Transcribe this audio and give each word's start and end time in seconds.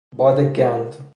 باد 0.17 0.39
گند 0.53 0.95